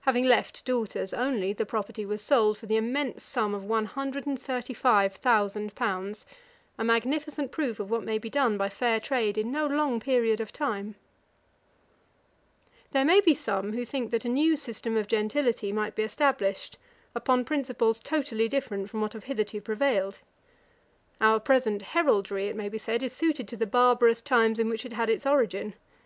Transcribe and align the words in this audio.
Having 0.00 0.26
left 0.26 0.66
daughters 0.66 1.14
only, 1.14 1.54
the 1.54 1.64
property 1.64 2.04
was 2.04 2.20
sold 2.22 2.58
for 2.58 2.66
the 2.66 2.76
immense 2.76 3.22
sum 3.24 3.54
of 3.54 3.64
one 3.64 3.86
hundred 3.86 4.26
and 4.26 4.38
thirty 4.38 4.74
five 4.74 5.14
thousand 5.16 5.74
pounds; 5.74 6.26
a 6.76 6.84
magnificent 6.84 7.50
proof 7.50 7.80
of 7.80 7.88
what 7.90 8.02
may 8.04 8.18
be 8.18 8.28
done 8.28 8.58
by 8.58 8.68
fair 8.68 9.00
trade 9.00 9.38
in 9.38 9.50
no 9.50 9.66
long 9.66 9.98
period 9.98 10.42
of 10.42 10.52
time. 10.52 10.94
[Page 12.92 12.92
492: 12.92 12.98
A 12.98 12.98
new 12.98 12.98
system 12.98 12.98
of 12.98 12.98
gentility. 12.98 12.98
A.D. 12.98 12.98
1765.] 12.98 12.98
There 12.98 13.04
may 13.06 13.20
be 13.22 13.34
some 13.34 13.72
who 13.72 13.84
think 13.86 14.10
that 14.10 14.24
a 14.26 14.28
new 14.28 14.56
system 14.56 14.96
of 14.98 15.06
gentility 15.06 15.72
might 15.72 15.94
be 15.94 16.02
established, 16.02 16.78
upon 17.14 17.44
principles 17.46 17.98
totally 18.00 18.48
different 18.50 18.90
from 18.90 19.00
what 19.00 19.14
have 19.14 19.24
hitherto 19.24 19.62
prevailed. 19.62 20.18
Our 21.18 21.40
present 21.40 21.80
heraldry, 21.94 22.48
it 22.48 22.56
may 22.56 22.68
be 22.68 22.76
said, 22.76 23.02
is 23.02 23.14
suited 23.14 23.48
to 23.48 23.56
the 23.56 23.66
barbarous 23.66 24.20
times 24.20 24.58
in 24.58 24.68
which 24.68 24.84
it 24.84 24.92
had 24.92 25.08
its 25.08 25.24
origin. 25.24 25.72